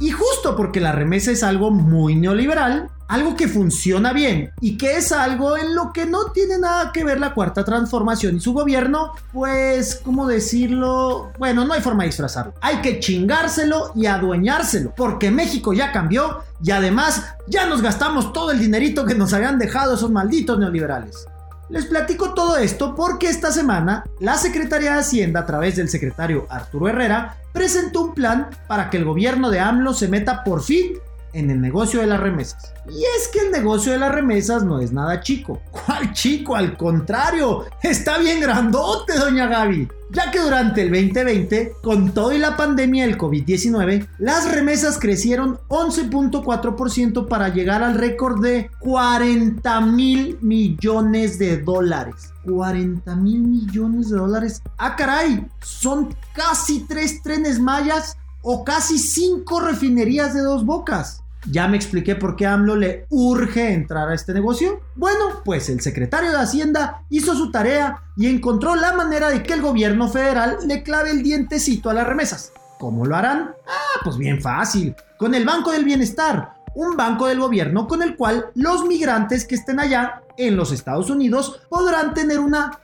[0.00, 4.96] Y justo porque la remesa es algo muy neoliberal, algo que funciona bien y que
[4.96, 8.52] es algo en lo que no tiene nada que ver la cuarta transformación y su
[8.52, 11.32] gobierno, pues, ¿cómo decirlo?
[11.38, 12.54] Bueno, no hay forma de disfrazarlo.
[12.60, 18.50] Hay que chingárselo y adueñárselo, porque México ya cambió y además ya nos gastamos todo
[18.52, 21.26] el dinerito que nos habían dejado esos malditos neoliberales.
[21.68, 26.46] Les platico todo esto porque esta semana la Secretaría de Hacienda a través del secretario
[26.48, 30.92] Arturo Herrera presentó un plan para que el gobierno de AMLO se meta por fin
[31.34, 32.72] en el negocio de las remesas.
[32.88, 35.60] Y es que el negocio de las remesas no es nada chico.
[35.70, 36.56] ¿Cuál chico?
[36.56, 39.88] Al contrario, está bien grandote, doña Gaby.
[40.10, 45.58] Ya que durante el 2020, con todo y la pandemia del COVID-19, las remesas crecieron
[45.68, 52.32] 11.4% para llegar al récord de 40 mil millones de dólares.
[52.46, 54.62] 40 mil millones de dólares.
[54.78, 61.22] Ah, caray, son casi tres trenes mayas o casi cinco refinerías de dos bocas.
[61.46, 64.80] Ya me expliqué por qué AMLO le urge entrar a este negocio.
[64.96, 69.54] Bueno, pues el secretario de Hacienda hizo su tarea y encontró la manera de que
[69.54, 72.52] el gobierno federal le clave el dientecito a las remesas.
[72.78, 73.54] ¿Cómo lo harán?
[73.66, 74.94] Ah, pues bien fácil.
[75.16, 79.56] Con el Banco del Bienestar, un banco del gobierno con el cual los migrantes que
[79.56, 82.80] estén allá en los Estados Unidos podrán tener una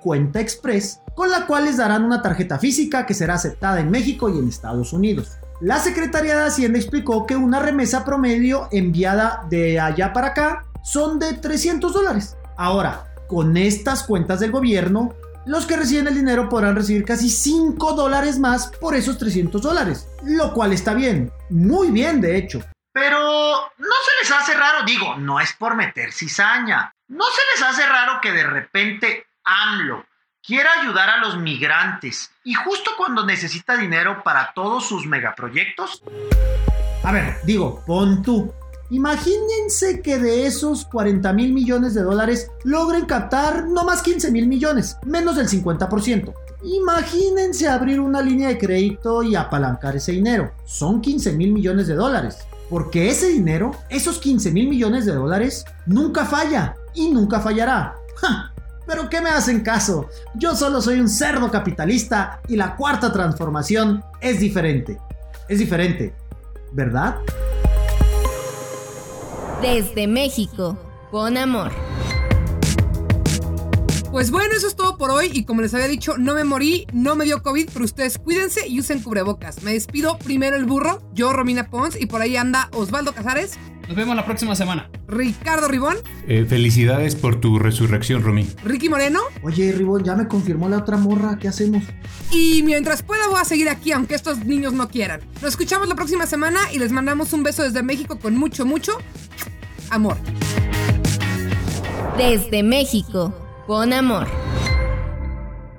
[0.00, 4.28] Cuenta Express con la cual les darán una tarjeta física que será aceptada en México
[4.30, 5.32] y en Estados Unidos.
[5.64, 11.18] La Secretaría de Hacienda explicó que una remesa promedio enviada de allá para acá son
[11.18, 12.36] de 300 dólares.
[12.58, 15.14] Ahora, con estas cuentas del gobierno,
[15.46, 20.06] los que reciben el dinero podrán recibir casi 5 dólares más por esos 300 dólares,
[20.24, 22.60] lo cual está bien, muy bien de hecho.
[22.92, 27.70] Pero no se les hace raro, digo, no es por meter cizaña, no se les
[27.70, 30.04] hace raro que de repente AMLO,
[30.46, 36.02] quiere ayudar a los migrantes y justo cuando necesita dinero para todos sus megaproyectos?
[37.02, 38.52] A ver, digo, pon tú.
[38.90, 44.46] Imagínense que de esos 40 mil millones de dólares logren captar no más 15 mil
[44.46, 46.32] millones, menos del 50%.
[46.62, 50.52] Imagínense abrir una línea de crédito y apalancar ese dinero.
[50.66, 52.38] Son 15 mil millones de dólares.
[52.70, 57.96] Porque ese dinero, esos 15 mil millones de dólares, nunca falla y nunca fallará.
[58.86, 60.08] Pero ¿qué me hacen caso?
[60.34, 64.98] Yo solo soy un cerdo capitalista y la cuarta transformación es diferente.
[65.48, 66.14] Es diferente,
[66.72, 67.16] ¿verdad?
[69.62, 70.78] Desde México,
[71.10, 71.72] con amor.
[74.14, 76.86] Pues bueno, eso es todo por hoy y como les había dicho, no me morí,
[76.92, 79.64] no me dio COVID, pero ustedes cuídense y usen cubrebocas.
[79.64, 83.58] Me despido primero el burro, yo Romina Pons y por ahí anda Osvaldo Casares.
[83.86, 84.88] Nos vemos la próxima semana.
[85.06, 85.96] Ricardo Ribón.
[86.26, 88.48] Eh, felicidades por tu resurrección, Romy.
[88.64, 89.20] Ricky Moreno.
[89.42, 91.38] Oye, Ribón, ya me confirmó la otra morra.
[91.38, 91.84] ¿Qué hacemos?
[92.30, 95.20] Y mientras pueda voy a seguir aquí, aunque estos niños no quieran.
[95.42, 98.92] Nos escuchamos la próxima semana y les mandamos un beso desde México con mucho, mucho
[99.90, 100.16] amor.
[102.16, 103.34] Desde México
[103.66, 104.28] con amor.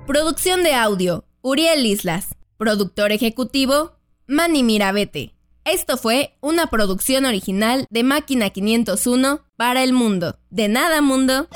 [0.06, 2.36] Producción de audio, Uriel Islas.
[2.56, 5.35] Productor ejecutivo, Manny Mirabete.
[5.66, 10.38] Esto fue una producción original de Máquina 501 para el mundo.
[10.48, 11.48] De nada, mundo.